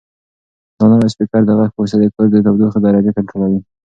[0.77, 3.59] دا نوی سپیکر د غږ په واسطه د کور د تودوخې درجه کنټرولوي.